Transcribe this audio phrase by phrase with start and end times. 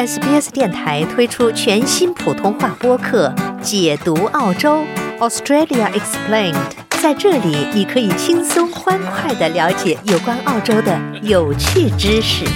[0.00, 3.28] SBS 电台推出全新普通话播客
[3.60, 4.82] 《解读澳洲
[5.18, 6.54] Australia Explained》。
[7.02, 12.46] 在这里，你可以轻松欢快的了解有关澳洲的有趣知识。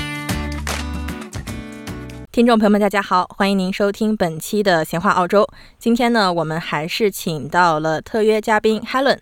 [2.33, 5.47] 听众朋友们，大家好，欢迎您收听本期的闲话澳洲。
[5.79, 9.19] 今天呢，我们还是请到了特约嘉宾 Helen。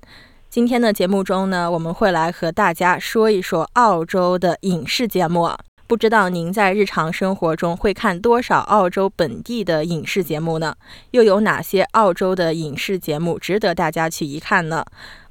[0.48, 5.50] 今天的节目中呢，我们会来和大家说一说澳洲的影视节目。
[5.93, 10.75] 不知道您在日常生活中会看多少澳洲本地的影视节目呢？
[11.11, 14.82] 又有哪些澳洲的影视节目值得大家去一看呢？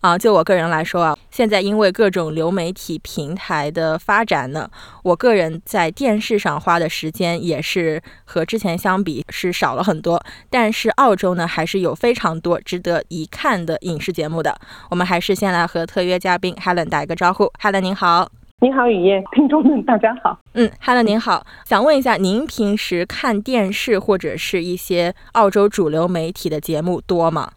[0.02, 4.70] 啊，就我个人来说啊，现在因为各种流媒体平台的发展呢，
[5.02, 10.24] 我个人在电视上花的时间也是和之前相比是少了很多。
[10.52, 14.56] 但是澳洲呢，还是有非常多值得一看的影视节目的。
[14.92, 17.52] 我们还是先来和特约嘉宾 Helen 打一个招呼。
[17.60, 18.41] Helen 您好。
[18.64, 20.38] 您好，雨夜，听众们，大家好。
[20.54, 27.54] 嗯，Hello，您好，想问一下，您平时看电视或者是一些澳洲主流媒体的节目多吗？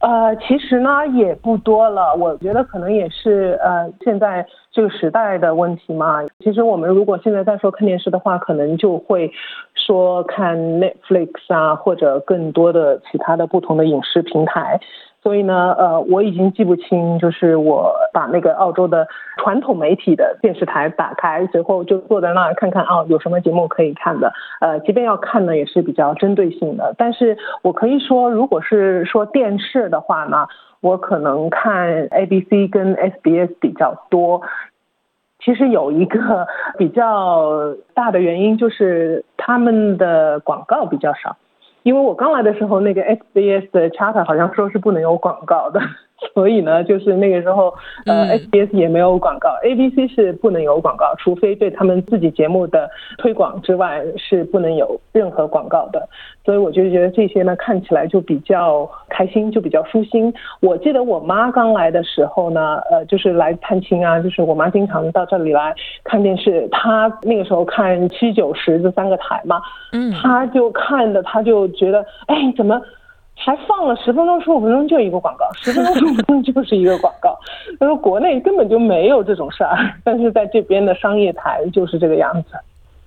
[0.00, 6.24] 呃，其实呢也不多了，我觉得可能也是呃现在这个时代的问题嘛。
[6.40, 9.30] 其实我们如果现在再说看电视的话，可能就会
[9.76, 14.80] 说看 Netflix 啊，或者更多的其他的不同的影视平台。
[15.20, 24.32] 所以呢，呃，我已经记不清，就是我把那个澳洲的传统媒体的电视台打开，随后就坐在那儿看看啊，有什么节目可以看的。
[24.60, 26.94] 呃，即便要看呢，也是比较针对性的。
[26.96, 30.46] 但是我可以说，如果是说电视的话呢，
[30.80, 34.42] 我可能看 ABC 跟 SBS 比较多。
[35.40, 41.36] 其实有一个比较大的原因，就是他们的广告比较少。
[41.82, 45.80] 因为我刚来的时候，那个 SBS 的 charter 好像说是不能有广告的。
[46.34, 47.72] 所以呢，就是那个时候，
[48.06, 56.08] 呃，SBS 也没有广告，ABC 是不能有广告，除非对他们自己节目的推广之外，是不能有任何广告的。
[56.44, 60.32] 所以我就觉得这些呢，看起来就比较开心，就比较舒心。
[60.60, 65.72] 我记得我妈刚来的时候呢，呃，就是来探亲啊，就是我妈经常到这里来
[66.02, 69.60] 看电视，她那个时候看七九十这三个台嘛，
[69.92, 72.80] 嗯，她就看的，她就觉得，哎，怎么？
[73.40, 77.38] 还放了十分钟、十五分钟就一个广告，十分钟、十五分钟就是一个广告。
[77.78, 82.58] 他说国内根本就没有这种事儿，但是在这边的商业台就是这个样子。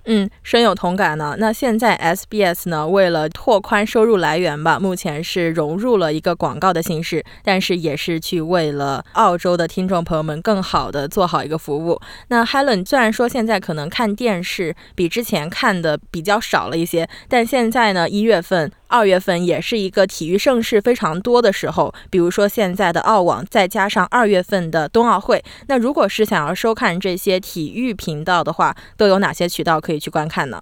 [0.04, 1.36] 嗯，深有同感呢。
[1.38, 12.00] 那现在 SBS 呢，为了拓宽收入来源吧，目前是融入了一个广告的形式，但是也是去为了澳洲的听众朋友们更好的做好一个服务。
[12.28, 18.72] 那 Helen 虽然说现在可能看电视比之前看的比较少了一些，但现在呢，一月份。
[18.92, 25.42] 二月份也是一个体育盛事非常多的时候，比如说现在的澳网，再加上二月份的冬奥会。
[25.66, 30.60] 那如果是想要收看这些体育频道的话，都有哪些渠道可以去观看呢？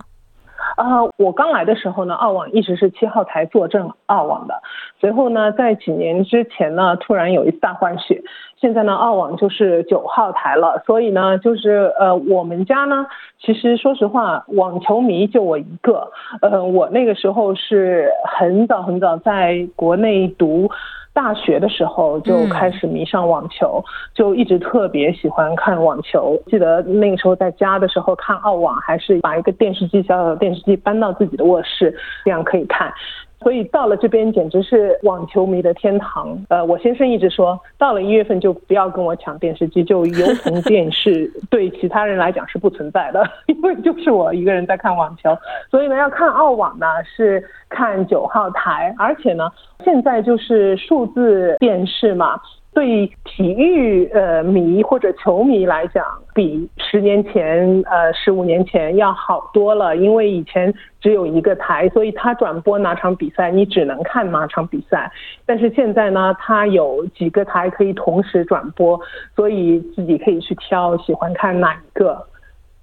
[0.77, 4.63] 啊，我刚来的时候呢，澳网一直是七号台坐镇澳网的。
[4.99, 8.23] 随后呢，在几年之前呢，突然有一次大换血，
[8.57, 10.83] 现在呢，澳网就是九号台了。
[10.87, 13.07] 所以呢，就是呃，我们家呢，
[13.41, 16.11] 其实说实话，网球迷就我一个。
[16.43, 20.71] 呃，我那个时候是很早很早在国内读。
[21.13, 23.83] 大学的时候就开始迷上网球，
[24.15, 26.41] 就一直特别喜欢看网球。
[26.47, 31.95] 记得那个时候在家的时候看澳网，还是把一个电视机小小的电视机搬到自己的卧室，
[32.25, 32.93] 这样可以看。
[33.43, 36.39] 所以到了这边简直是网球迷的天堂。
[36.49, 45.37] 呃，我先生一直说，到了一月份就不要跟我抢电视机，就油同电视对其他人来讲是不存在的， 因为就是我一个人在看网球。
[45.71, 49.51] 所以呢，要看澳网呢是看九号台，而且呢，
[49.85, 52.39] 现在就是数字电视嘛。
[52.73, 59.97] 对体育呃迷或者球迷来讲，比十年前呃十五年前要好多了。
[59.97, 65.11] 因为以前只有一个台，所以他转播哪场比赛，你只能看哪场比赛。
[65.45, 68.99] 但是现在呢，他有几个台可以同时转播，
[69.35, 72.25] 所以自己可以去挑喜欢看哪一个，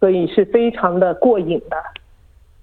[0.01, 1.77] 所以是非常的过瘾的。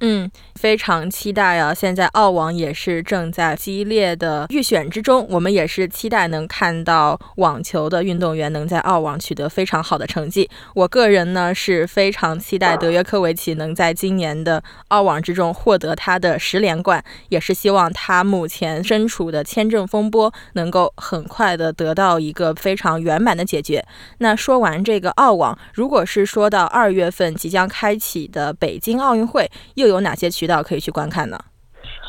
[0.01, 1.73] 嗯，非常期待啊！
[1.73, 10.51] 现在澳网也是正在激烈的预选之中，我们也是期待能看到网球的运动员能在澳网取得非常好的成绩。
[10.75, 23.83] 我个人呢是非常期待德约科维奇能在今年的澳网之中获得他的十连冠，也是希望他目前身处的签证风波能够很快的得到一个非常圆满的解决。
[24.19, 31.39] 那说完这个澳网，如果是说到二月份即将开启的北京奥运会，又又有哪些渠道可以去观看呢？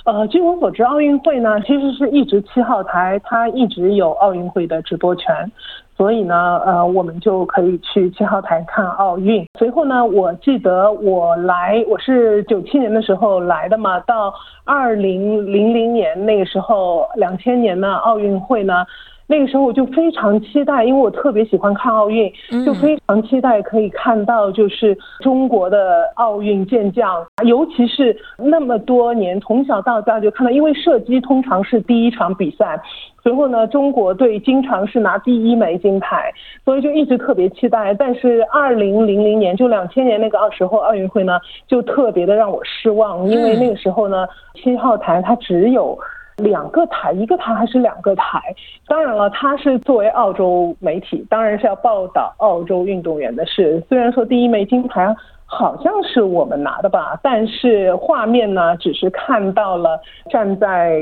[0.06, 5.51] 呃，据我所知，奥运会呢其实是一直七号台，它一直有奥运会的直播权。
[5.98, 9.45] 所以呢，呃，我们就可以去七号台看奥运。
[9.57, 14.33] 随后呢，我记得我来，我是九七年的时候来的嘛，到
[14.63, 18.86] 二零零零年那个时候，两千年的奥运会呢。
[19.27, 22.31] 那个时候我就非常期待，因为我特别喜欢看奥运，
[22.63, 32.80] 就非常期待可以看到就是中国的奥运健将，尤其是那么多年从小到大就看到，因为射击通常是第一场比赛，
[33.24, 36.31] 随后呢中国队经常是拿第一枚金牌，
[36.63, 37.95] 所以就一直特别期待。
[37.95, 45.98] 但是二零零零年就两千年那个时候奥运会呢，就特别的让我失望，因为那个时候呢七号台它只有。
[46.38, 48.40] 两个台，一个台还是两个台？
[48.88, 53.82] 当然了，他是作为澳洲媒体，当然是要报道澳洲运动员的事。
[53.88, 55.16] 虽然说第一枚金牌
[55.46, 60.00] 好像是我们拿的吧，但是画面呢，只是看到了
[60.30, 61.00] 站在。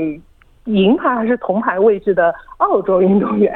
[0.64, 3.54] 银牌还是铜牌位置的澳洲运动员，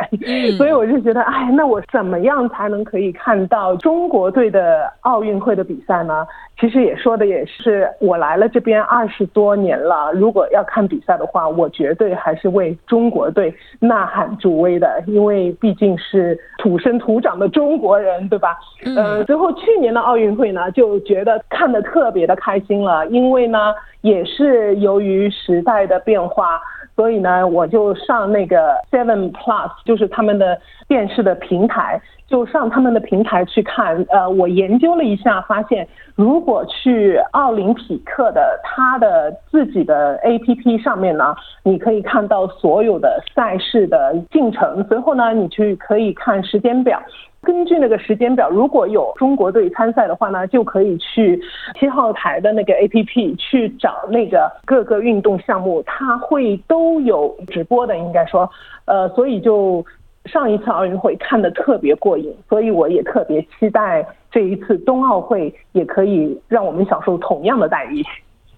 [0.56, 6.26] 所以我就觉得，哎，那我怎么样才能可以看到中国队的奥运会的比赛呢？
[6.60, 18.58] 其实也说的也是，我来了这边二十多年了，如果要看比赛的话，我绝对还是为中国队呐喊助威的，因为毕竟是土生土长的中国人，对吧？
[18.84, 19.25] 嗯。
[19.25, 26.60] 最后去年的奥运会呢，就觉得看的特别的开心了，因为呢，也是由于时代的变化。
[26.99, 34.05] 所以呢，我就上那个 Seven Plus，就是他们的电视的平台，就上他们的平台去看。
[34.09, 35.87] 呃，我研究了一下，发现
[36.17, 44.85] 如果去奥林匹克的他的自己的 APP 上面呢，你可以看到所有的赛事的进程。
[44.89, 47.01] 随后呢，你去可以看时间表。
[47.40, 51.40] 根据那个时间表，如果有中国队参赛的话呢，就可以去
[51.79, 58.50] 七号台的那个 APP 去找那个各个运动项目，它会都有直播的，应该说，
[58.87, 59.85] 呃，所以就
[60.25, 68.02] 上一次奥运会看的特别过瘾，所以我也特别期待这一次冬奥会也可以让我们享受同样的待遇。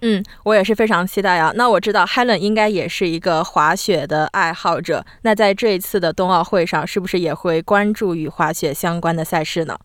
[0.01, 1.51] 嗯，我也是非常期待啊。
[1.55, 5.05] 那我知道 Helen 应该也是一个滑雪的爱好者。
[5.21, 9.77] 那在这一次的冬奥会上，是不是也会关注与滑雪相关的赛事呢？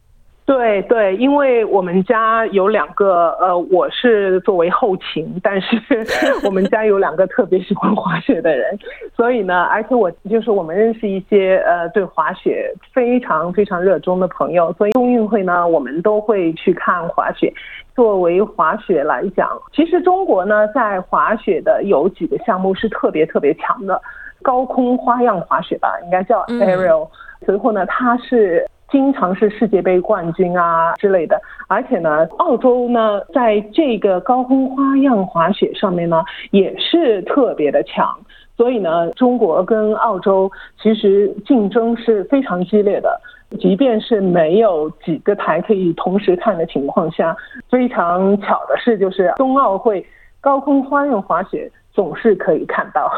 [0.46, 5.76] 对对，因为我们家有两个，呃，我是作为后勤，但是
[6.46, 8.78] 我们家有两个特别喜欢滑雪的人，
[9.16, 17.52] 所以呢，而且我就是我们认识一些呃对滑雪非常非常热衷的朋友，所以冬运会呢，我们都会去看滑雪。
[17.96, 24.00] 作为滑雪来讲，其实中国呢在滑雪的有几个项目是特别特别强的，
[24.42, 27.08] 高空花样滑雪吧，应该叫 aerial，
[27.44, 28.64] 随后呢，它是。
[28.91, 38.17] 经常是世界杯冠军啊之类的，而且呢，澳洲呢在这个高空花样滑雪上面呢也是特别的强，
[38.56, 40.50] 所以呢，中国跟澳洲
[40.81, 43.21] 其实竞争是非常激烈的。
[43.61, 47.37] 即便是没有几个台可以同时看的情况下，
[47.71, 50.05] 非常巧的是，就是冬奥会
[50.41, 53.09] 高空花样滑雪总是可以看到。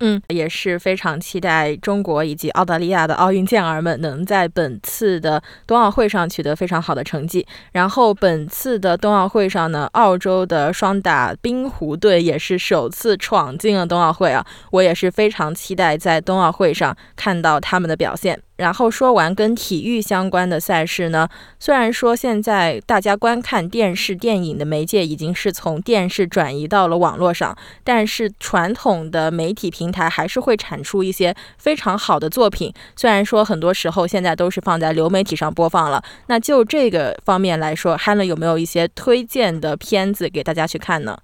[0.00, 7.46] 嗯，也是非常期待中国以及澳大利亚的奥运健儿们能在本次的冬奥会上取得非常好的成绩。
[7.72, 18.40] 然后本次的冬奥会上呢，澳洲的双打冰壶队也是首次闯进了冬奥会啊，我也是非常期待在冬奥会上看到他们的表现。
[18.60, 21.26] 然后说完跟体育相关的赛事呢，
[21.58, 32.70] 虽然说现在大家观看电视电影的媒介已经是从电视转移到了网络上，但是传统的媒体平台还是会产出一些非常好的作品。
[32.94, 41.16] 虽然说很多时候现在都是放在流媒体上播放了，那就这个方面来说，Hannah 有没有一些推荐的片子给大家去看呢？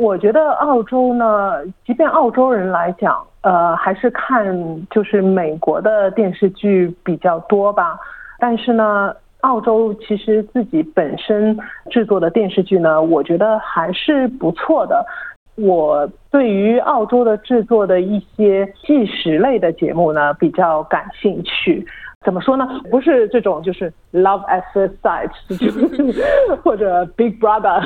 [0.00, 4.44] 我觉得澳洲呢，即便澳洲人来讲，呃，还是看
[4.90, 7.96] 就是美国的电视剧比较多吧。
[8.40, 11.56] 但是呢，澳洲其实自己本身
[11.90, 15.06] 制作的电视剧呢，我觉得还是不错的。
[15.54, 21.86] 我对于澳洲的制作的一些纪实类的节目呢，比较感兴趣。
[22.24, 22.66] 怎么说呢？
[22.90, 25.30] 不是这种，就是 Love at First Sight，
[26.64, 27.82] 或者 Big Brother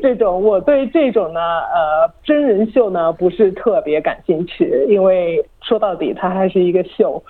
[0.00, 0.42] 这种。
[0.42, 7.22] 我对这种呢，呃，真人秀呢，不是特别感兴趣，因为说到底它还是一个秀。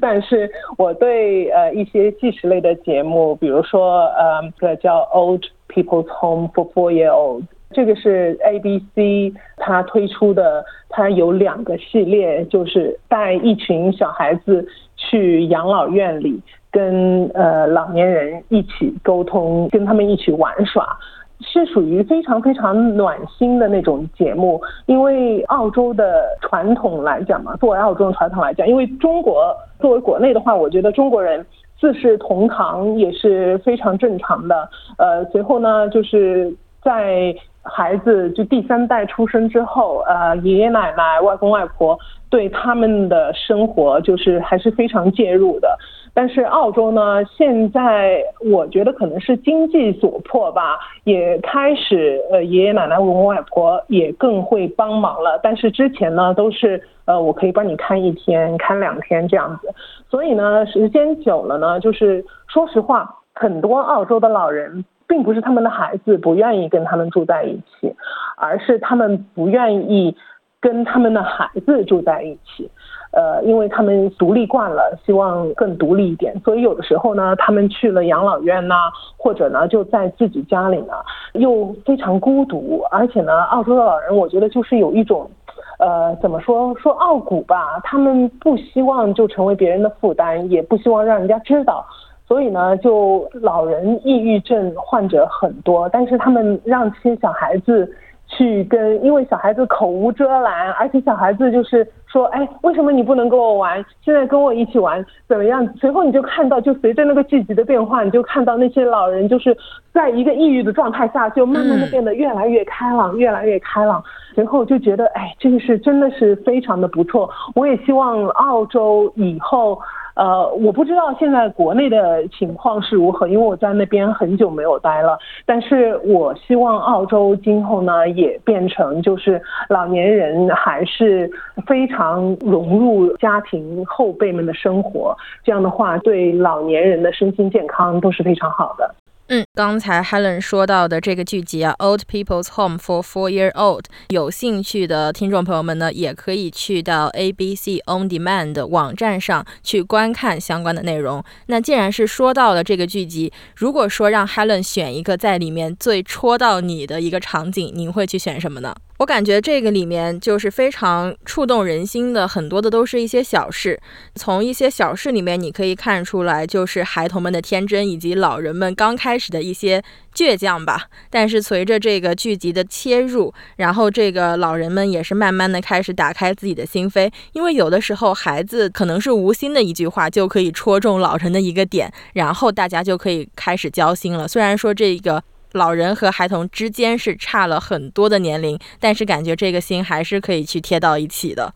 [0.00, 7.44] 但是我对呃一些纪实类的节目，比如说呃个叫 Old People's Home for Four Year Old，。
[7.74, 14.68] 这个是 ABC 它推出的，它有两个系列，就是带一群小孩子
[15.10, 16.40] 去养老院里，
[16.70, 20.96] 跟呃老年人一起沟通，跟他们一起玩耍。
[21.44, 24.62] 是属于非常非常暖心的那种节目。
[24.86, 31.44] 因为澳洲的传统来讲嘛，作为澳洲的传统来讲，因为中国作为国内的话，我觉得中国人
[31.80, 34.68] 四世同堂也是非常正常的。
[34.98, 37.34] 呃，随后呢，就是在。
[37.62, 45.78] 孩子就第三代出生之后，呃，爷爷奶奶、外公外婆对他们的生活就是还是非常介入的。
[46.14, 55.40] 但是澳洲呢，现在我觉得可能是经济所迫吧，也开始呃，爷爷奶奶、外公外婆也更会帮忙了。
[55.42, 59.72] 但是之前呢，都是呃，我可以帮你看一天、看两天这样子。
[60.10, 64.84] 所以呢，时间久了呢，就是说实话，很多澳洲的老人。
[65.06, 67.94] 并不是他们的孩子不愿意跟他们住在一起，
[68.36, 70.16] 而是他们不愿意
[70.60, 72.70] 跟他们的孩子住在一起。
[73.12, 78.74] 呃，因为他们独立惯了，希望更独立一点，所以有的时候呢，他们去了养老院呐，
[79.18, 80.94] 或者呢就在自己家里呢，
[81.34, 82.82] 又非常孤独。
[82.90, 85.30] 而且呢，澳洲的老人，我觉得就是有一种，
[85.78, 91.84] 呃，怎么说说傲骨吧，他们不希望就成为别人的负担，也不希望让人家知道。
[92.32, 97.86] 所以呢，就老人抑郁症患者很多，但是他们让这些小孩子
[98.26, 103.84] 去跟，因为小孩子口无遮拦，而且小孩子就是说，哎，为什么你不能跟我玩？
[104.02, 105.62] 现在跟我一起玩怎么样？
[105.76, 109.54] 随后你就看到，就随着那个剧集的变化，你就看到那些老人就是
[109.92, 114.02] 在一个抑郁的状态下，就慢慢的变得越来越开朗，越来越开朗。
[114.34, 117.28] 随后就觉得，哎，这个是真的是非常的不错。
[117.54, 119.78] 我也希望澳洲以后。
[120.14, 125.18] 呃，我不知道现在国内的情况是如何，因为我在那边很久没有待了。
[125.46, 131.30] 但是我希望澳洲今后呢，也变成就是老年人还是
[131.66, 138.94] 非常融入家庭后辈们的生活，这样的话对老年人的身心健康都是非常好的。
[139.34, 151.24] 嗯，刚才 Helen 说到的这个剧集啊，《Old People's Home for Four-Year-Old》，有兴趣的听众朋友们呢，也可以去到 ABC On Demand 网站上去观看相关的内容。
[151.46, 158.74] 那既然是说到了这个剧集，如果说让 Helen 选一个在里面最戳到你的一个场景，您会去选什么呢？
[159.02, 163.80] 我感觉这个里面就是非常触动人心的，很多的都是一些小事。
[164.14, 169.82] 从一些小事里面，你可以看出来，就是孩童们的天真，以及老人们刚开始的一些
[170.14, 170.86] 倔强吧。
[171.10, 184.28] 但是随着这个剧集的切入，然后这个老人们也是慢慢的开始打开自己的心扉，因为有的时候孩子可能是无心的一句话，就可以戳中老人的一个点，然后大家就可以开始交心了。
[184.28, 185.24] 虽然说这个。
[185.52, 191.52] 老人和孩童之间是差了很多的年龄，但是感觉这个心还是可以去贴到一起的。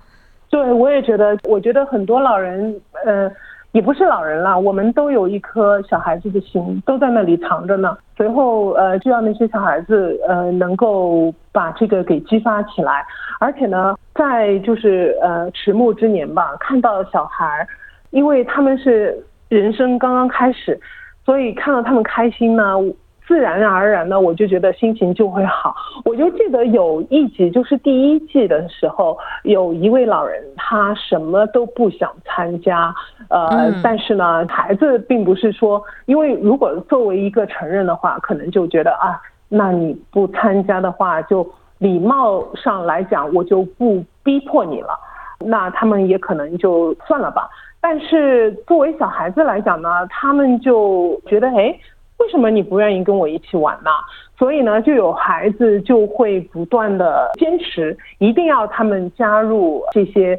[0.49, 3.31] 对，我也觉得，我觉得很多老人，呃，
[3.73, 7.97] 也不是老人了，我们都有一颗小孩子的心，都在那里藏着呢。
[8.17, 13.05] 随后，呃，就要那些小孩子，呃，能够把这个给激发起来。
[13.41, 17.67] 而且呢，在就是呃迟暮之年吧，看到小孩，
[18.11, 20.79] 因为他们是人生刚刚开始，
[21.25, 22.77] 所以看到他们开心呢。
[23.27, 25.75] 自然而然的，我就觉得心情就会好。
[26.07, 32.95] 我就记得有一集，就是第一季的时候，有一位老人，他什么都不想参加，
[33.29, 41.45] 呃，但是呢，孩子并不是说，因为如果作为一个成人的话，可能就觉得啊，那你不参加的话，就
[41.79, 44.91] 礼貌上来讲，我就不逼迫你了，
[45.41, 47.49] 那他们也可能就算了吧。
[47.81, 51.77] 但是作为小孩子来讲呢，他们就觉得，哎。
[52.19, 53.91] 为什么你不愿意跟我一起玩呢？
[54.39, 60.39] 所以呢，就有孩子就会不断的坚持，一定要他们加入这些。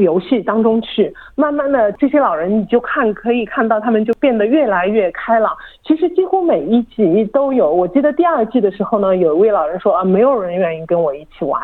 [0.00, 5.52] 游戏当中去，慢慢的这些老人你就看可以看到他们就变得越来越开朗。
[5.84, 11.60] 其实几乎每一集都有，我记得第二季的时候呢，有一位老人说啊，没有人愿意跟我一起玩，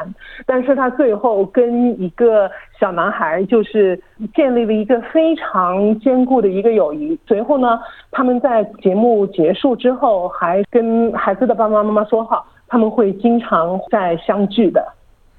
[0.46, 4.00] 但是他最后跟一个小男孩就是
[4.34, 7.18] 建立了一个非常坚固的一个友谊。
[7.26, 14.84] 随后呢，他们在节目结束之后还跟孩子的爸爸妈妈说好，他们会经常再相聚的。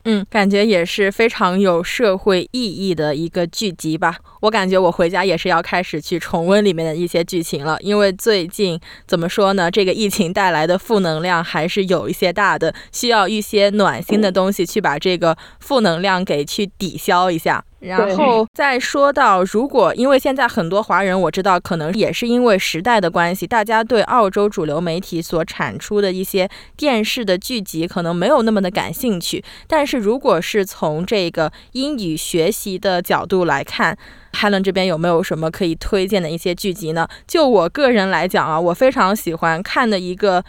[0.05, 4.17] 嗯，感觉也是非常有社会意义的一个剧集吧。
[4.41, 17.63] 我感觉我回家也是要开始去重温里面的一些剧情了，因为最近怎么说呢，这个疫情带来的负能量还是有一些大的，需要一些暖心的东西去把这个负能量给去抵消一下。
[17.81, 26.47] 然后再说到，如果因为现在很多华人，我知道可能也是因为时代的关系，大家对澳洲主流媒体所产出的一些
[26.77, 29.43] 电视的剧集可能没有那么的感兴趣。
[29.67, 33.97] 但是如果是从这个英语学习的角度来看
[34.33, 37.07] ，Helen 这边有没有什么可以推荐的一些剧集呢？
[37.27, 40.43] 就我个人来讲啊，我非常喜欢看的一个。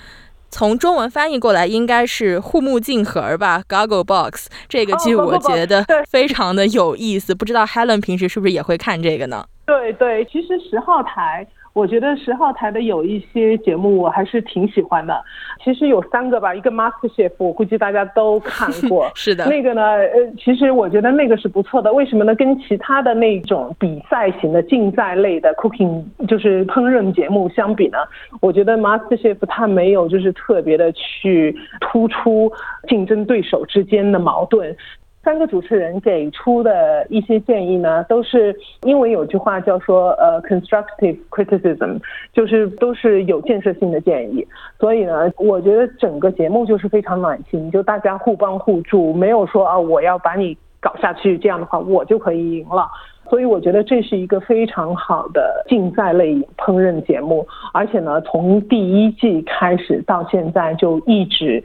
[0.53, 9.47] 从中文翻译过来应该是护目镜盒吧，Goggle Box 这个剧我觉得非常的有意思，不知道 Helen 平时是不是也会看这个呢？
[9.65, 11.45] 对对，其实十号台。
[11.73, 15.25] 我觉得十号台的有一些节目我还是挺喜欢的，
[15.65, 19.11] 其实有三个吧，一个 Master Chef，我估计大家都看过。
[19.17, 19.47] 是的。
[19.47, 21.93] 那个呢，呃，其实我觉得那个是不错的。
[21.93, 22.35] 为什么呢？
[22.35, 27.99] 跟其他的那种比赛型的竞赛类的 cooking，就是烹饪节目相比呢，
[28.41, 32.53] 我觉得 Master Chef 它没有就是特别的去突出
[32.87, 34.77] 竞争对手之间的矛盾。
[35.25, 42.01] 三个主持人给出的一些建议呢，都是因为有句话叫说，呃，constructive criticism，
[42.33, 44.45] 就是都是有建设性的建议。
[44.81, 52.89] 所以呢，我觉得整个节目就是非常暖心，就大家互帮互助，没有说啊，我要把你搞下去，这样的话我就可以赢了。
[53.31, 61.63] 所以我觉得这是一个非常好的竞赛类烹饪节目，而且呢，从第一季开始到现在就一直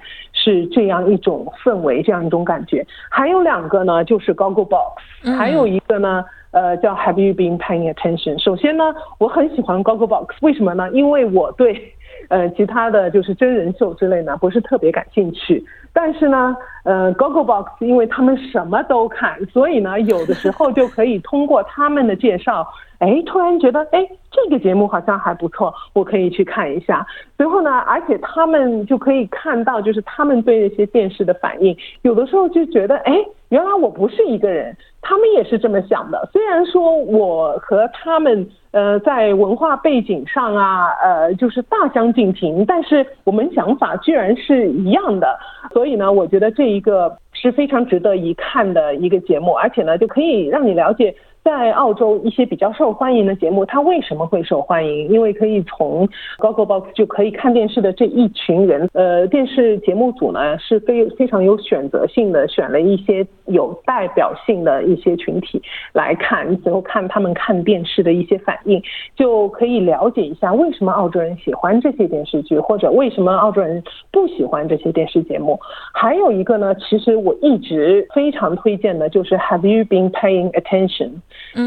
[0.47, 2.85] 是这样一种氛围，这样一种感觉。
[3.09, 8.41] 还有两个呢，就是 Google Box，还有一个呢，呃，叫 Have you been paying attention？
[8.41, 10.89] 首先呢，我很喜欢 Google Box，为什么呢？
[10.91, 11.93] 因为我对
[12.29, 15.61] 呃其他的就是真人秀之类呢不是特别感兴趣。
[15.91, 22.65] 但是呢，呃，Gogglebox，因为他们什么都看，所以呢，有的时候就可以通过他们的介绍，
[22.99, 27.05] 哎，突然觉得，哎，这个节目好像还不错，我可以去看一下。
[27.37, 33.13] 随后呢，而且他们就可以看到，就是他们对那些电视的反应，有的时候就觉得，哎，
[33.49, 34.75] 原来我不是一个人，
[35.07, 36.29] 他们也是这么想的。
[36.33, 38.45] 虽然说我和他们。
[38.71, 45.39] 呃，在文化背景上啊，呃，就是大相径庭，但是我们想法居然是一样的，
[45.73, 51.15] 所以呢，我觉得这一个是非常值得一看的一个节目，而且呢，就可以让你了解。
[51.43, 55.07] 在澳洲一些比较受欢迎的节目，它为什么会受欢迎？
[55.07, 56.05] 因为可以从
[56.39, 65.61] Google Box 就可以看电视的这一群人，呃，电视节目组呢是非非常有选择性的，选了一些有代表性的一些群体
[65.93, 68.81] 来看，最后看他们看电视的一些反应，
[69.15, 75.59] 就可以了解一下为什么澳洲人喜欢这些电视剧，或者为什么澳洲人不喜欢这些电视节目。
[75.93, 81.12] 还有一个呢，其实我一直非常推荐的就是 Have you been paying attention？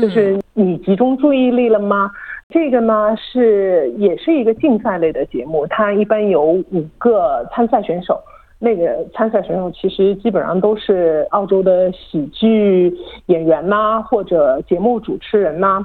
[0.00, 2.10] 就是你集中注意力了吗？
[2.52, 8.20] 这个呢是也是一个竞赛类的节目，它一般有五个参赛选手，
[8.60, 12.94] 那个参赛选手其实基本上都是澳洲的喜剧
[13.26, 15.84] 演员呐，或者节目主持人呐。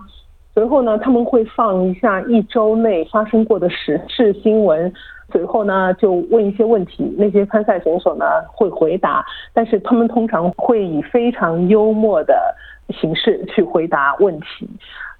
[0.53, 4.93] 随后呢，他们会放一下一周内发生过的时事新闻，
[5.31, 12.55] 随后呢就问一些问题，那些参赛选手呢会回答，但是他们通常会以非常幽默的。
[13.01, 14.69] 形式去回答问题，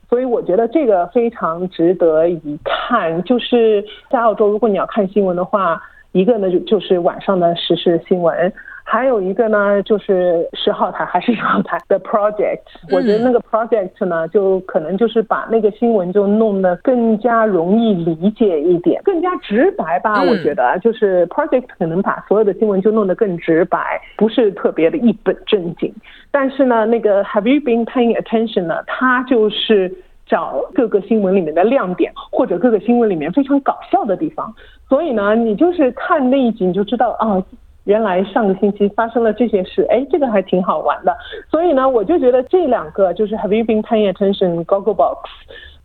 [0.08, 3.24] 所以我觉得这个非常值得一看。
[3.24, 5.82] 就是在澳洲，如果你要看新闻的话，
[6.16, 8.54] 一个呢就就是晚上的时事新闻。
[8.88, 12.60] 还有一个呢，就是十号台还是十号台的 project，
[12.92, 20.22] 我觉得那个 project 呢，就可能就是把那个新闻就弄得更加容易理解一点，更加直白吧。
[20.22, 25.92] 我觉得就是 project 可能把所有的新闻就弄得更直白，不是特别的一本正经。
[26.30, 28.84] 但是呢，那个 Have you been paying attention 呢？
[28.86, 29.92] 它就是
[30.28, 34.54] 找各个新闻里面的亮点，或者各个新闻里面非常搞笑的地方。
[34.88, 37.44] 所以呢，你就是看那一集你就知道啊。
[37.86, 41.16] 原来上个星期发生了这些事，哎，这个还挺好玩的。
[41.52, 44.66] 所以呢，我就觉得这两个就是 Have you been paying attention?
[44.66, 45.20] Gogglebox。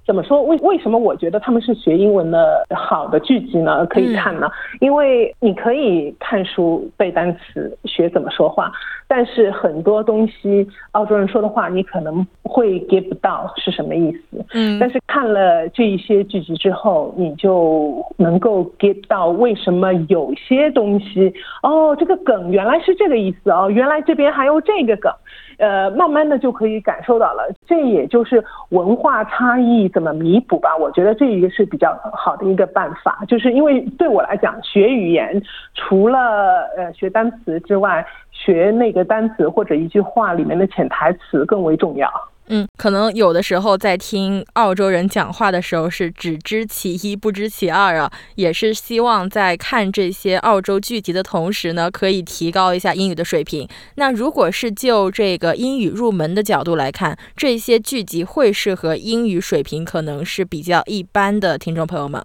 [0.07, 0.43] 怎么说？
[0.43, 3.85] 为为什么我觉得他们是学英文的好的剧集呢？
[3.85, 4.51] 可以看呢？
[4.81, 8.73] 因为你可以看书背单词学怎么说话，
[9.07, 14.45] 但是很多东西澳洲人说的话你可能会 get 不到是什么意思。
[14.53, 14.79] 嗯。
[14.81, 21.33] 但是看了这一些剧集之后，你就能够 get 到为什么有些东西
[21.63, 25.13] 哦，这个梗原来是这个意思哦，原来这边还有这个梗。
[25.59, 30.75] 呃，慢慢的就可以感受到了，这也就是文化差异怎么弥补吧。
[30.75, 35.43] 我觉得这一个是比较好的一个办法，就是因为对我来讲，学语言
[35.75, 42.11] 除了呃学单词之外，学那个单词或者一句话里面的潜台词更为重要。
[42.53, 53.69] 嗯，可能有的时候在听澳洲人讲话的时候是只知其一不知其二啊，也是希望在看这些澳洲剧集的同时呢，可以提高一下英语的水平。
[53.95, 62.21] 那如果是就这个英语入门的角度来看，这些剧集会适合英语水平可能是比较一般的听众朋友们。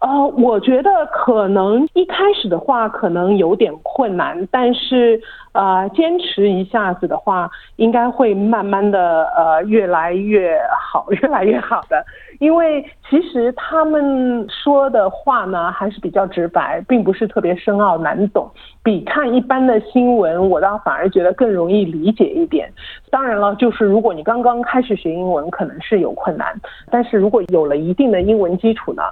[0.00, 5.20] 呃，我觉得可能一开始的话可能有点困难，但是
[5.52, 12.02] 呃，坚持一下子的话，应该会慢慢的呃越来越好， 越来越好的。
[12.38, 18.50] 因为其实他们说的话呢还是比较直白，并不是特别深奥难懂，
[18.82, 22.72] 比看一般的新闻，我倒反而觉得更容易理解一点。
[23.10, 26.58] 当然了，就是如果你刚刚开始学英文，可能是有困难，
[26.90, 29.02] 但是如果有了一定的英文基础呢，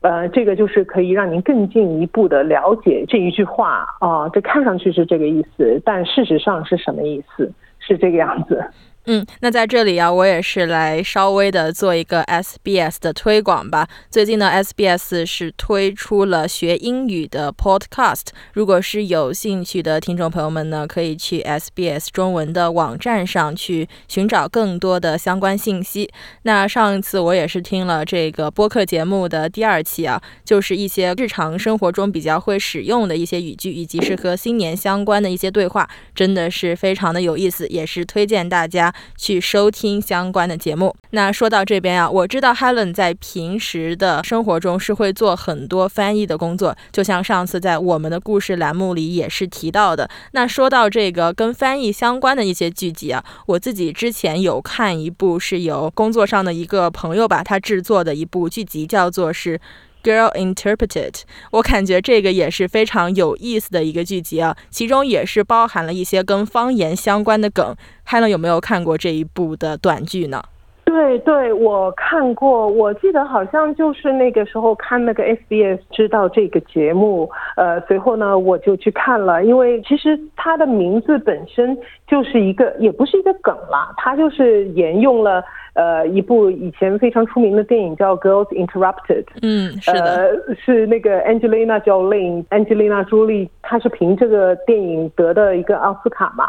[0.00, 7.52] 呃，这个就是可以让您更进一步的了解这一句话啊，这看上去是这个意思，但事实上是什么意思？
[7.80, 8.64] 是这个样子。
[9.10, 13.88] 嗯，那在这里啊，我也是来稍微的做一个 SBS 的推广吧。
[14.10, 18.26] 最近呢，SBS 是推出了学英语的 Podcast。
[18.52, 26.10] 如果是有兴趣的听众朋友们呢，可以去 SBS 中文的网站上去寻找更多的相关信息。
[26.42, 38.94] 那上一次我也是听了这个播客节目的第二期啊，就是一些日常生活中比较会使用的一些语句，以及是和新年相关的一些对话，真的是非常的有意思，也是推荐大家。
[39.16, 40.94] 去收听相关的节目。
[41.10, 50.08] 那说到这边啊，我知道 Helen 在平时的生活中是会做很多翻译的工作，就像上次在我们的故事栏目里也是提到的。
[50.32, 59.60] 那说到这个跟翻译相关的一些剧集啊，我自己之前有看一部是由工作上的一个朋友吧，他制作的一部剧集，叫做是。
[60.08, 67.76] Girl Interpreted，我感觉这个也是非常有意思的一个剧集啊，其中也是包含了一些跟方言相关的梗。
[68.06, 70.42] Helen 有没有看过这一部的短剧呢？
[70.88, 85.44] 对对，我看过，我记得好像就是那个时候看那个 SBS 知道这个节目，呃，随后呢我就去看了，因为其实它的名字本身就是一个，也不是一个梗啦，它就是沿用了。
[85.74, 89.22] 呃，一部以前非常出名的电影叫《Girls Interrupted》。
[89.42, 96.48] 嗯，是的，是那个 Angelina Jolie，Angelina Jolie，她是凭这个电影得的一个奥斯卡嘛。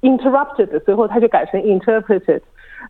[0.00, 2.40] Interrupted，随后她就改成 Interpreted，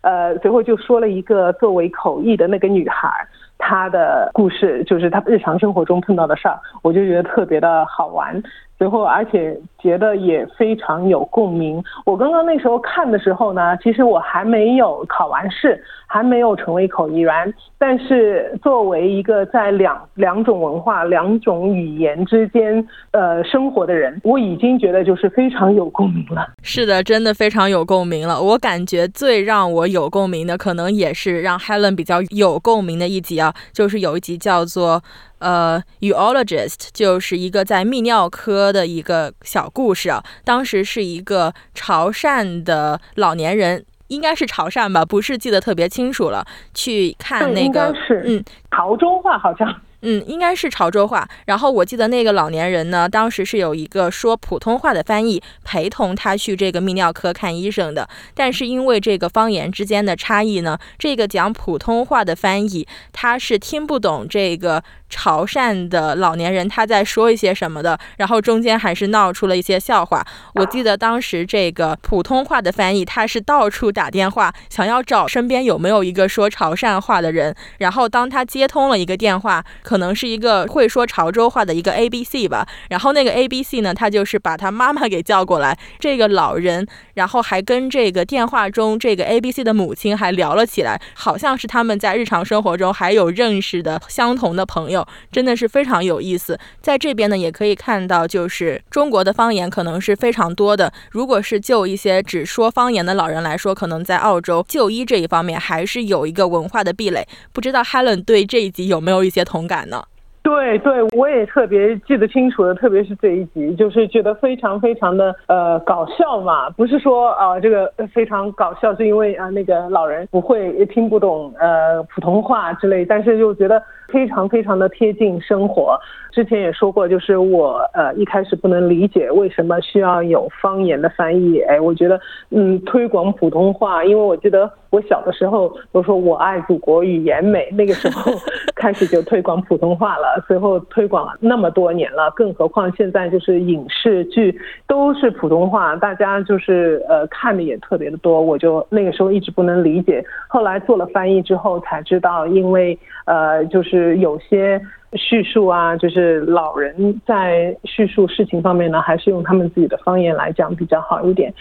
[0.01, 3.09] 呃，随后就说了一个作为口译的那个女孩
[3.57, 8.41] 她的故事，就是她日常生活中碰到的事儿，我就觉得特别的好玩。
[8.81, 11.83] 随后，而且觉得也非常有共鸣。
[12.03, 17.53] 我刚刚那时候看的时候呢，其实我还没有考完试，还没有成为口译员。
[17.77, 26.47] 但是作为一个在两两种文化、两种语言之间呃生活的人，我已经觉得就是非常有共鸣了。
[26.63, 28.41] 是的，真的非常有共鸣了。
[28.41, 35.03] 我感觉最让我有共鸣的，可能也是让 Helen 比较有共鸣的一集啊，就是有一集叫做。
[35.41, 40.23] 呃，urologist 就是一个在泌尿科的一个小故事啊。
[40.45, 46.45] 当时是一个潮汕的老年人，应该是潮汕吧，不是记得特别清楚了。
[46.75, 47.91] 去看那个，
[48.23, 49.67] 嗯，潮州话好像。
[50.03, 51.29] 嗯，应该是潮州话。
[51.45, 58.09] 然后我记得那个老年人呢，当时是有一个说普通话的翻译陪同他去这个泌尿科看医生的。
[58.33, 67.99] 但是因为这个方言之间的差异呢，这个讲普通话的翻译他是听不懂这个潮汕的老年人他在说一些什么的。
[68.17, 70.25] 然后中间还是闹出了一些笑话。
[70.55, 77.55] 我记得当时这个普通话的翻译他是到处打电话，想要找身边有没有一个说潮汕话的人。
[77.77, 79.51] 然后当他接通了一个电话。
[79.83, 95.00] 可能是一个会说潮州话的一个 A B C 吧，然后那个 A B C 呢，他就是把他妈妈给叫过来，这个老人，然后还跟这个电话中这个 A B C 的母亲还聊了起来，好像是他们在日常生活中还有认识的相同的朋友，
[95.31, 96.57] 真的是非常有意思。
[96.79, 100.91] 在这边呢，也可以看到，就是中国的方言可能是非常多的。
[101.11, 107.27] 如果是就一些只说方言的老人来说，可能在澳洲就医这一方面还是有一个文化的壁垒。
[107.51, 109.81] 不知道 Helen 对这一集有没有一些同感？
[109.89, 110.03] 呢？
[110.43, 116.67] 对对，我也特别记得清楚的，特别是这一集，就是觉得非常非常的呃搞笑嘛。
[116.71, 123.81] 不是说啊这个非常搞笑，是因为啊那个老人不会也听不懂呃普通话之类，但是又觉得
[124.11, 125.97] 非常非常的贴近生活。
[126.31, 131.59] 之前也说过，就是我呃一开始不能理解为什么需要有方言的翻译。
[131.61, 132.17] 哎，我觉得
[132.51, 138.31] 嗯推广普通话，因为我记得我小的时候都说我爱祖国语言美，那个时候
[138.75, 140.41] 开始就推广普通话了。
[140.47, 148.41] 随后推广了那么多年了，更何况现在就是影视剧都是普通话，大家就是呃看的也特别的多。
[148.41, 154.81] 我就那个时候一直不能理解，后来做了翻译之后才知道，因为呃就是有些
[155.13, 161.53] 叙述啊，就是老人在叙述事情方面呢，还是用他们自己的方言来讲比较好一点。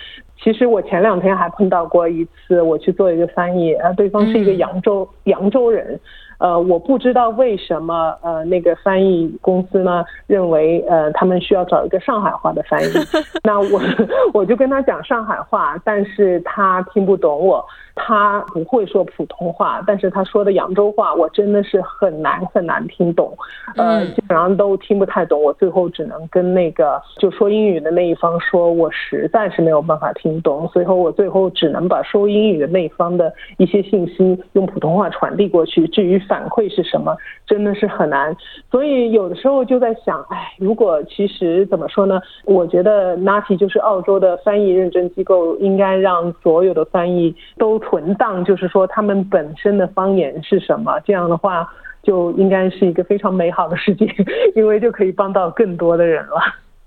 [0.42, 6.00] 其实我前两天还碰到过一次，我去做一个翻译，呃，对方是一个扬州扬州人。
[6.38, 12.86] 呃，我不知道为什么呃那个翻译公司呢认为呃他们需要找一个上海话的翻译，
[13.44, 13.78] 那我
[14.32, 17.62] 我就跟他讲上海话，但是他听不懂我。
[17.94, 23.36] 他不会说普通话，但是他说的扬州话，我真的是很难很难听懂，
[23.76, 25.42] 呃，基本上都听不太懂。
[25.42, 35.86] 我最后只能跟那个就说英语的那一方说，我实在是没有办法听懂，所以说我最后只能把说英语的那一方的一些信息用普通话传递过去。
[35.88, 38.34] 至于反馈是什么，真的是很难。
[38.70, 42.20] 所以有的时候就在想，哎，如果其实怎么说呢？
[42.44, 47.78] 我觉得 NATI 就是澳洲的翻译认证机构，应该让所有的翻译都。
[47.90, 51.68] 存档就是说他们本身的方言是什么，这样的话
[52.04, 54.08] 就应该是一个非常美好的事情，
[54.54, 56.40] 因为就可以帮到更多的人了。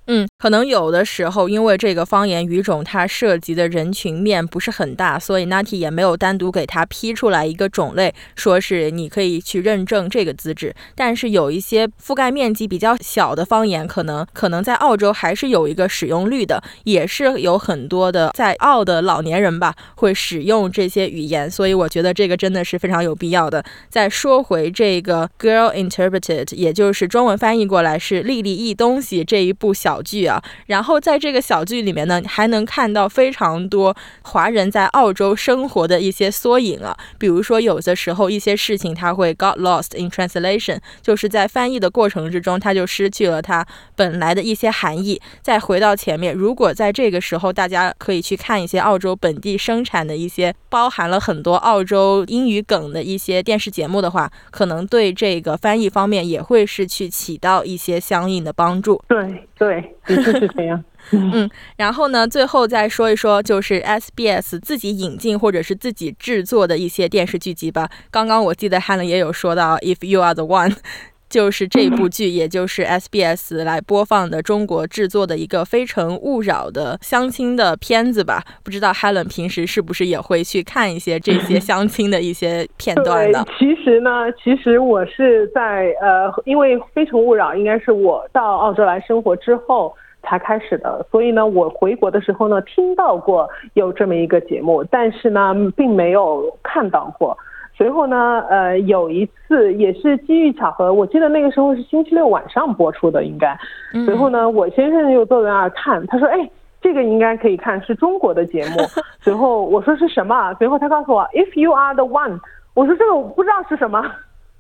[0.08, 10.76] 嗯，可能有的时候，因为这个方言语种它涉及的人群面不是很大，所以 Nati 也没有单独给它批出来一个种类，说是你可以去认证这个资质。
[10.96, 21.50] 但是有一些覆盖面积比较小的方言，可能可能在澳洲还是有一个使用率的，也是有很多的在澳的老年人吧会使用这些语言。
[21.50, 23.64] 所以我觉得这个真的是非常有必要的。
[23.90, 29.74] 再说回这个 Girl Interpreted，也就是中文翻译过来是丽丽译东西这一部。
[29.74, 30.33] 小剧啊，
[30.68, 36.96] 然后在这个小剧里面呢，还能看到非常多华人在澳洲生活的一些缩影啊。
[37.18, 43.66] 比如说，有的时候一些事情它会 got lost in translation，就是在翻译的过程之中，它就失去了它
[43.96, 45.22] 本来的一些含义。
[45.42, 59.02] 再回到前面，如果在这个时候大家可以去看一些澳洲本地生产的一些包含了很多澳洲英语梗的一些电视节目的话，可能对这个翻译方面也会是去起到一些相应的帮助。
[59.08, 59.96] 对对。
[60.24, 67.90] 确是这样， 嗯，然后呢，最后再说一说，就是 SBS 自己引进或者是自己制作的一些电视剧集吧。
[68.10, 70.76] 刚刚我记得 Helen 也有说到，If You Are the One。
[71.30, 78.44] 就是这部剧，也就是 SBS 来播放的中国制作的一个《非诚勿扰》的相亲的片子吧？
[78.64, 83.44] 不知道 Helen 平时是不是也会去看一些这些 相亲的一些片段呢？
[83.58, 89.92] 其实呢，其实我是在呃，因为《非诚勿扰》应该是我到澳洲来生活之后
[90.24, 97.38] 才开始的，所以呢，我回国的时候呢，听到过有这么一个节目，但是呢，并没有看到过。
[97.76, 103.58] 随后呢，呃，有一次也是机遇巧合，我记得那个时候是星期六晚上播出的，应该。
[104.06, 106.50] 随后呢，我先生又坐在那儿看，他说：“哎，
[106.82, 108.78] 这个应该可以看，是中国的节目。
[109.22, 112.40] ”随后我说：“是什么？”随后他告诉我：“If you are the one。”
[112.76, 114.04] 我说：“这个我不知道是什么。”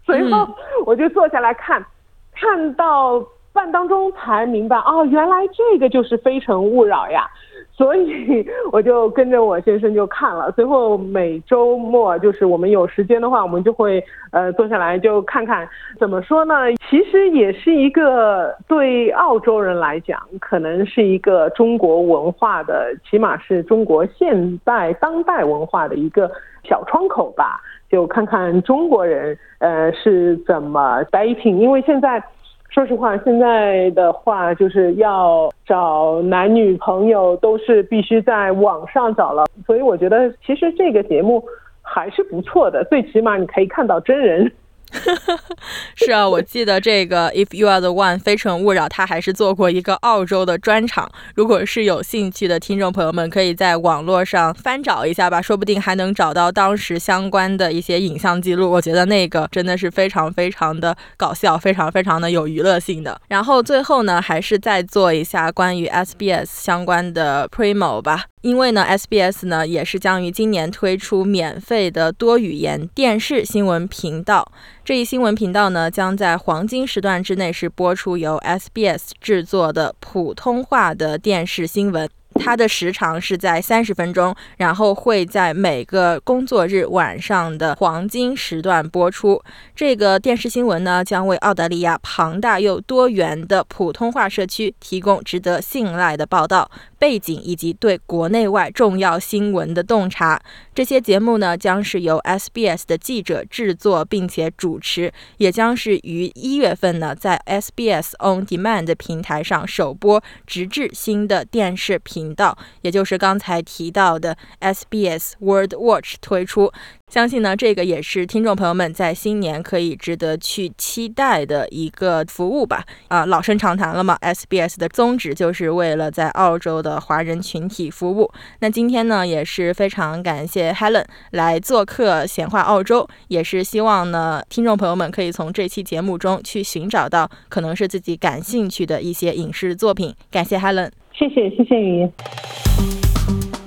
[0.06, 0.48] 随后
[0.86, 1.86] 我就坐下来看，
[2.34, 3.24] 看到
[3.54, 7.30] 半当中才明白，哦，原来这个就是《非诚勿扰》呀。
[7.76, 15.68] 所以我就跟着我先生就看了，最后每周末就是我们有时间的话，我们就会呃坐下来就看看。
[16.00, 16.54] 怎么说呢？
[16.88, 26.30] 其实也是一个对澳洲人来讲，可能是一个中国文化的，起码是中国现代当代文化的一个
[26.64, 27.60] 小窗口吧。
[27.90, 32.24] 就看看中国人呃是怎么 dating，因为现在。
[32.74, 41.44] 说实话，现在的话就是要找男女朋友都是必须在网上找了，所以我觉得其实这个节目
[41.84, 44.52] 还是不错的，最起码你可以看到真人。
[45.96, 51.12] 是啊，我记得这个 If You Are the One 非诚勿扰，他还是做过一个澳洲的专场。
[51.36, 58.70] 如果是有兴趣的听众朋友们，可以在网络上翻找一下吧，说不定还能找到当时相关的一些影像记录。
[58.70, 63.20] 我觉得那个真的是非常非常的搞笑，非常非常的有娱乐性的。
[63.28, 68.26] 然后最后呢，还是再做一下关于 SBS 相关的 Primo 吧。
[68.42, 74.52] 因为呢，SBS 呢也是将于今年推出免费的多语言电视新闻频道。
[74.86, 82.10] 这一新闻频道呢，将在黄金时段之内是播出由 SBS 制作的普通话的电视新闻。
[82.36, 89.42] 它的时长是在三十分钟，然后会在每个工作日晚上的黄金时段播出。
[89.74, 96.70] 这个电视新闻呢，将为澳大利亚庞大又多元的普通话社区提供值得信赖的报道
[97.04, 100.42] 背景以及对国内外重要新闻的洞察。
[100.74, 116.72] 这些节目呢，将是由 SBS 的记者制作并且主持，也将是于一月份呢，在 SBS On Demand 平台上首播，直至新的电视频道，也就是刚才提到的 SBS World Watch 推出。
[117.14, 122.84] 相信呢，这个也是听众朋友们在新年可以值得去期待的一个服务吧。
[123.08, 128.32] 啊，老生常谈了嘛，SBS 的宗旨就是为了在澳洲的华人群体服务。
[128.62, 140.12] 那今天呢，也是非常感谢 Helen 来做客显化澳洲，也是希望呢，听众朋友们可以从这期节目中去寻找到可能是自己感兴趣的一些影视作品。
[140.32, 142.10] 感谢 Helen，谢谢谢谢雨。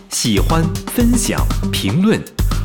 [0.08, 2.20] 喜欢、分享、评论。